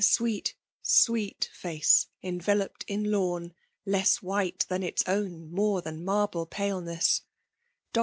sweet, 0.01 0.55
sweet 0.81 1.47
face 1.53 2.07
enveloped 2.23 2.83
in 2.87 3.11
lawn 3.11 3.53
less 3.85 4.17
whito 4.23 4.65
than 4.67 4.81
its 4.81 5.03
own 5.05 5.51
more 5.51 5.79
than 5.83 6.03
marble 6.03 6.47
paleness, 6.47 7.21
^Di*. 7.93 7.99